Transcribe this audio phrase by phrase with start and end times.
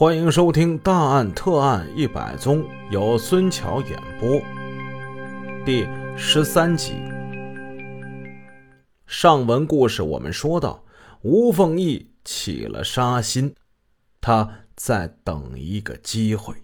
[0.00, 4.40] 欢迎收听《大案特案一百宗》，由孙桥演播。
[5.62, 6.94] 第十三集。
[9.06, 10.82] 上文故事我们说到，
[11.20, 13.54] 吴凤义起了杀心，
[14.22, 16.54] 他在等一个机会，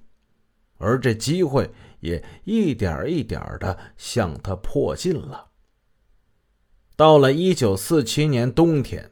[0.79, 5.48] 而这机会也一点一点的向他迫近了。
[6.96, 9.11] 到了一九四七年冬天，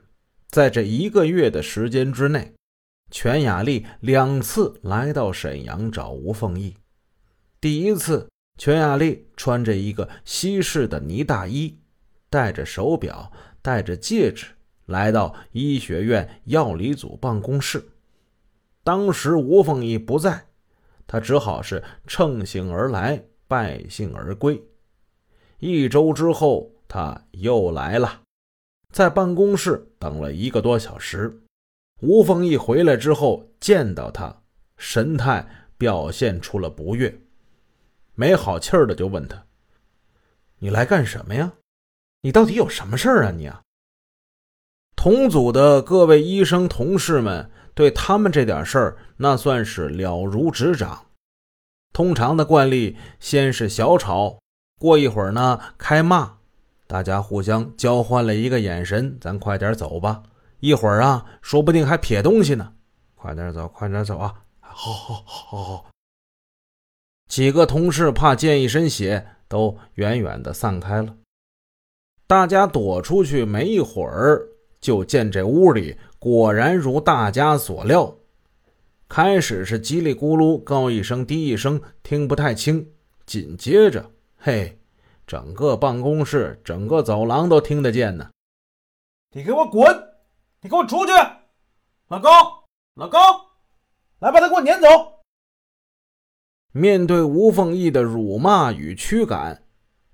[0.48, 2.54] 在这一个月的时间之内。
[3.14, 6.76] 全雅丽两次来到沈阳找吴凤义。
[7.60, 11.78] 第一次，全雅丽穿着一个西式的呢大衣，
[12.28, 13.30] 戴着手表，
[13.62, 14.46] 戴着戒指，
[14.86, 17.86] 来到医学院药理组办公室。
[18.82, 20.46] 当时吴凤义不在，
[21.06, 24.60] 他只好是乘兴而来，败兴而归。
[25.60, 28.22] 一周之后，他又来了，
[28.90, 31.40] 在办公室等了一个多小时。
[32.00, 34.42] 吴凤义回来之后，见到他，
[34.76, 35.46] 神态
[35.78, 37.20] 表现出了不悦，
[38.14, 39.46] 没好气儿的就问他
[40.58, 41.52] ：“你来干什么呀？
[42.22, 43.30] 你到底有什么事儿啊？
[43.30, 43.62] 你啊！”
[44.96, 51.06] 同组的各位医生同事们对他们这点事儿，那算是了如指掌。
[51.92, 54.38] 通常的惯例，先是小吵，
[54.80, 56.38] 过一会儿呢开骂，
[56.86, 60.22] 大家互相交换了一个眼神，咱快点走吧。
[60.64, 62.72] 一会儿啊，说不定还撇东西呢。
[63.14, 64.34] 快点走，快点走啊！
[64.60, 65.90] 好好好好好。
[67.28, 71.14] 几个同事怕溅一身血，都远远的散开了。
[72.26, 74.40] 大家躲出去没一会儿，
[74.80, 78.16] 就见这屋里果然如大家所料。
[79.06, 82.90] 开始是叽里咕噜，高一声低一声，听不太清。
[83.26, 84.78] 紧接着，嘿，
[85.26, 88.30] 整个办公室、整个走廊都听得见呢。
[89.32, 90.13] 你给我滚！
[90.64, 91.12] 你给我出去！
[92.08, 92.64] 老高，
[92.94, 93.20] 老高，
[94.20, 94.88] 来把他给我撵走！
[96.72, 99.62] 面对吴凤义的辱骂与驱赶，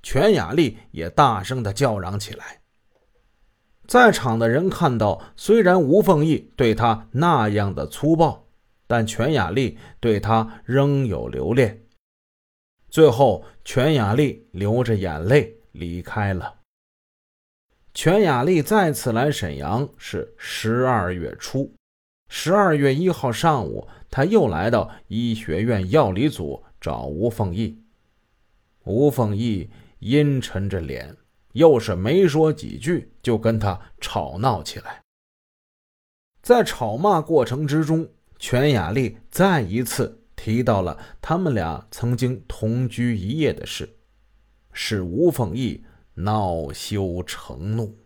[0.03, 2.63] 全雅丽也大声的叫嚷起来。
[3.87, 8.49] 在场的人看到，虽然吴凤义对他那样的粗暴，
[8.89, 11.87] 但全雅丽对他仍有留恋。
[12.89, 16.60] 最后，全雅丽流着眼泪离开了。
[17.93, 21.75] 全雅丽再次来沈阳是十二月初，
[22.29, 27.83] 十二月一号上午，他又来到医学院药理组找吴凤义。
[28.85, 29.69] 吴凤义
[29.99, 31.17] 阴沉着脸，
[31.53, 35.03] 又是没说几句，就跟他吵闹起来。
[36.43, 38.09] 在吵骂过程之中，
[38.39, 43.97] 全雅丽再一次提到了他们俩曾经同居一夜的事，
[44.73, 45.85] 使吴凤义。
[46.25, 47.99] 恼羞成怒，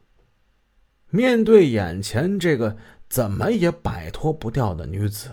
[1.10, 2.76] 面对眼前这个
[3.08, 5.30] 怎么也摆脱不掉的女子，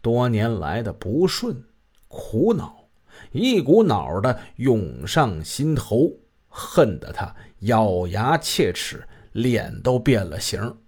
[0.00, 1.64] 多年来的不顺、
[2.08, 2.88] 苦恼，
[3.32, 10.78] 一股脑的涌上心头，恨得他咬牙切齿，脸都变了形。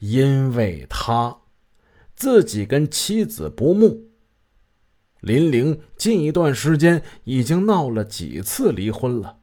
[0.00, 1.40] 因为他
[2.14, 4.10] 自己跟妻子不睦，
[5.20, 9.37] 林玲近一段时间已经闹了几次离婚了。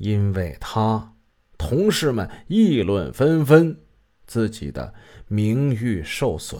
[0.00, 1.14] 因为他，
[1.58, 3.78] 同事们议论纷纷，
[4.26, 4.94] 自己的
[5.28, 6.58] 名誉受损；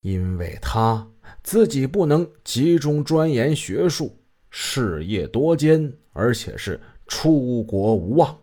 [0.00, 1.08] 因为他
[1.44, 4.20] 自己不能集中钻研学术，
[4.50, 8.36] 事业多艰，而且是出国无望；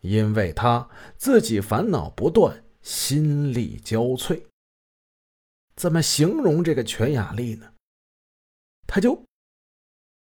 [0.00, 0.86] 因为他
[1.16, 4.42] 自己烦恼不断，心力交瘁。
[5.76, 7.72] 怎么形容这个全雅丽呢？
[8.86, 9.24] 他就，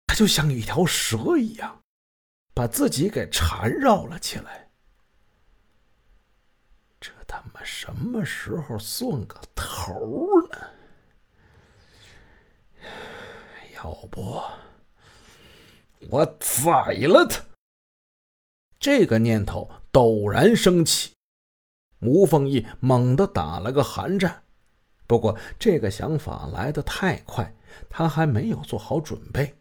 [0.08, 1.82] 他就像一条蛇一样。
[2.56, 4.70] 把自己给缠绕了起来，
[7.02, 9.94] 这他妈什么时候算个头
[10.50, 10.58] 呢？
[13.76, 14.42] 要不
[16.10, 17.44] 我宰了他！
[18.80, 21.14] 这个念头陡然升起，
[22.00, 24.44] 吴凤义猛地打了个寒战。
[25.06, 27.54] 不过这个想法来得太快，
[27.90, 29.54] 他还没有做好准备。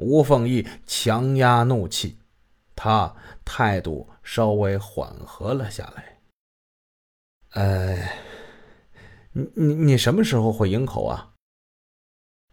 [0.00, 2.16] 吴凤义强压怒气，
[2.74, 3.14] 他
[3.44, 6.18] 态度稍微缓和了下来。
[7.50, 7.96] 呃，
[9.32, 11.34] 你你你什么时候回营口啊？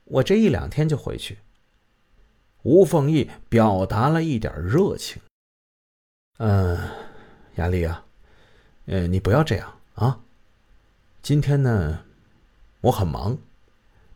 [0.03, 1.39] 我这一两天就回去。
[2.63, 5.21] 吴凤义表达了一点热情。
[6.39, 6.77] 嗯，
[7.55, 8.05] 雅丽啊，
[8.87, 10.19] 呃，你不要这样啊。
[11.21, 12.03] 今天呢，
[12.81, 13.37] 我很忙，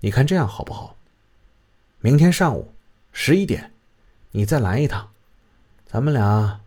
[0.02, 0.98] 你看这样好不好？
[2.00, 2.74] 明天上午。
[3.12, 3.74] 十一点，
[4.32, 5.12] 你再来一趟，
[5.86, 6.62] 咱们俩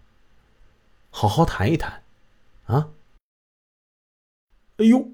[1.11, 2.03] 好好谈一谈，
[2.67, 2.91] 啊！
[4.77, 5.09] 哎呦，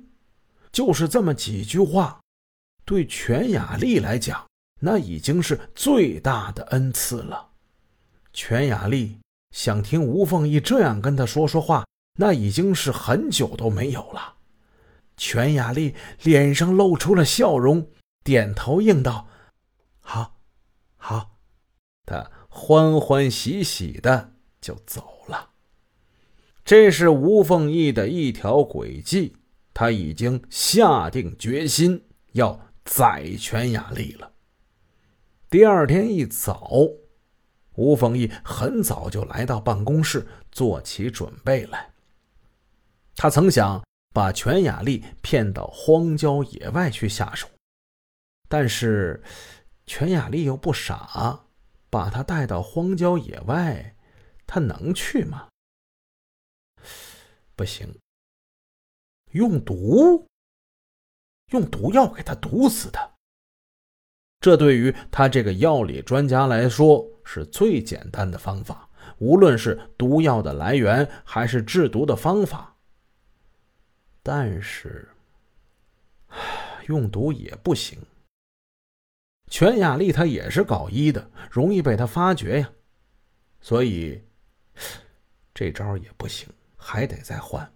[0.72, 2.20] 就是这么几句话，
[2.84, 4.46] 对全雅丽来讲，
[4.80, 7.50] 那已经是最大的恩赐了。
[8.32, 9.18] 全雅丽
[9.50, 11.86] 想听吴凤仪这样跟他说说话，
[12.18, 14.36] 那已经是很久都没有了。
[15.16, 17.86] 全雅丽脸上露出了笑容，
[18.24, 19.28] 点头应道
[20.00, 20.39] ：“好，
[21.00, 21.38] 好。”
[22.06, 25.50] 他欢欢喜喜的就走了。
[26.64, 29.36] 这是吴凤义的一条诡计。
[29.72, 34.32] 他已经下定决心要宰全雅丽了。
[35.48, 36.68] 第二天一早，
[37.76, 41.92] 吴凤义很早就来到办公室，做起准备来。
[43.14, 43.82] 他曾想
[44.12, 47.48] 把全雅丽骗到荒郊野外去下手，
[48.48, 49.22] 但是
[49.90, 51.46] 全雅丽又不傻，
[51.90, 53.96] 把他带到荒郊野外，
[54.46, 55.48] 他能去吗？
[57.56, 57.98] 不行。
[59.32, 60.28] 用毒，
[61.48, 63.10] 用毒药给他毒死他。
[64.38, 68.88] 这对于他这个药理专家来说是最简单的方法，
[69.18, 72.76] 无论是毒药的来源还是制毒的方法。
[74.22, 75.08] 但是，
[76.86, 77.98] 用毒也不行。
[79.50, 82.72] 全雅丽她也是搞医的，容易被他发觉呀，
[83.60, 84.22] 所以
[85.52, 87.70] 这招也不行，还得再换。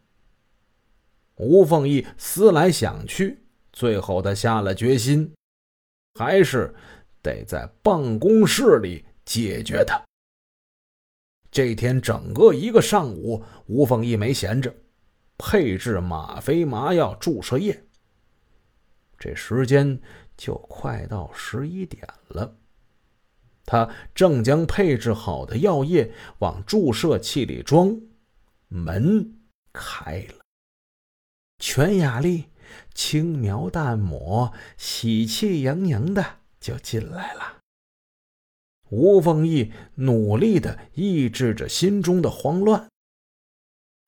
[1.35, 5.35] 吴凤仪思来想去，最后他下了决心，
[6.15, 6.73] 还是
[7.21, 10.01] 得在办公室里解决他。
[11.51, 14.73] 这天整个一个上午，吴凤仪没闲着，
[15.37, 17.85] 配置吗啡麻药注射液。
[19.19, 20.01] 这时间
[20.37, 22.57] 就快到十一点了，
[23.65, 28.01] 他正将配置好的药液往注射器里装，
[28.69, 29.39] 门
[29.73, 30.45] 开了。
[31.59, 32.51] 全雅丽
[32.93, 37.59] 轻描淡抹、喜气洋洋的就进来了。
[38.91, 42.89] 吴凤义努力的抑制着心中的慌乱。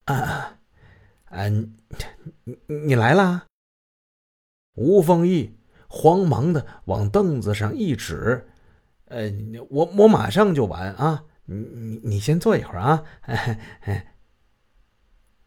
[0.05, 0.59] 啊，
[1.31, 1.77] 嗯，
[2.45, 3.47] 你你来啦！
[4.75, 5.56] 吴凤义
[5.89, 8.49] 慌忙的往凳子上一指
[9.07, 9.31] ：“呃，
[9.71, 11.25] 我我马上就完啊！
[11.45, 13.05] 你你你先坐一会儿啊！”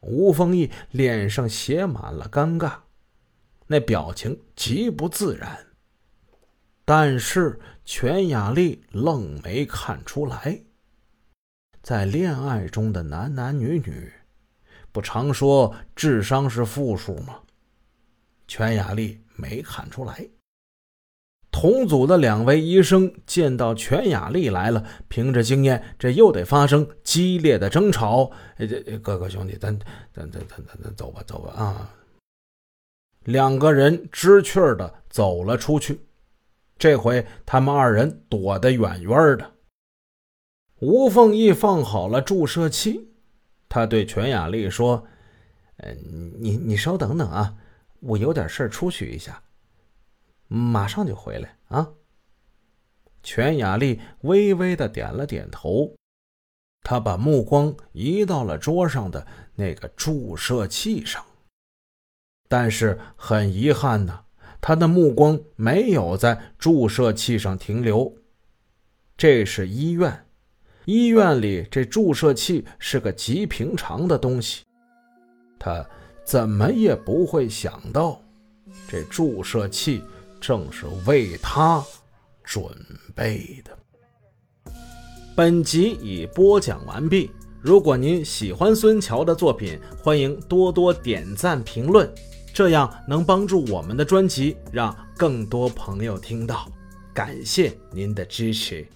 [0.02, 2.74] 吴丰义脸上写满了尴尬，
[3.68, 5.66] 那表情极不自然。
[6.86, 10.62] 但是全雅丽愣没看出来。
[11.84, 14.14] 在恋爱中的男男女女，
[14.92, 17.42] 不常说智商是负数吗？
[18.50, 20.28] 全雅丽没看出来。
[21.52, 28.32] 同组的两位医生见到全雅丽来了，凭着经验，这又得发生激烈的争吵。
[28.58, 29.78] 这哥哥兄弟，咱
[30.14, 31.94] 咱咱咱咱走吧，走吧啊！
[33.26, 36.02] 两个人知趣的走了出去。
[36.78, 39.52] 这回他们二人躲得远远的。
[40.80, 43.10] 吴凤义放好了注射器，
[43.68, 45.06] 他对全雅丽说
[45.78, 45.94] ：“呃，
[46.40, 47.56] 你你稍等等啊，
[48.00, 49.42] 我有点事出去一下。”
[50.52, 51.88] 马上就回来啊！
[53.22, 55.94] 全雅丽微微的点了点头，
[56.82, 61.24] 她把目光移到了桌上的那个注射器上。
[62.48, 64.26] 但是很遗憾呢，
[64.60, 68.18] 她的目光没有在注射器上停留。
[69.16, 70.26] 这是医院，
[70.86, 74.64] 医院里这注射器是个极平常的东西，
[75.60, 75.88] 她
[76.30, 78.22] 怎么也不会想到，
[78.88, 80.04] 这注射器。
[80.40, 81.84] 正是为他
[82.44, 82.64] 准
[83.16, 84.72] 备的。
[85.36, 87.32] 本集已播讲完毕。
[87.62, 92.08] 如果您喜欢孙桥的作品，欢迎多多点赞评论，
[92.54, 96.72] 这样能帮助我们的专辑让更多朋友听到。
[97.12, 98.88] 感谢您的支持。